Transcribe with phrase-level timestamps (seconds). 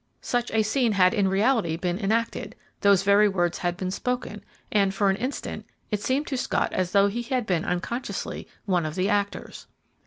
[0.19, 4.91] Such a scene bad in reality been enacted, those very words had been spoken, and,
[4.95, 8.95] for an instant, it seemed to Scott as though he had been, unconsciously, one of
[8.95, 9.67] the actors.